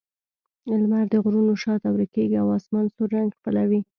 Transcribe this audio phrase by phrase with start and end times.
[0.79, 3.79] لمر د غرونو شا ته ورکېږي او آسمان سور رنګ خپلوي.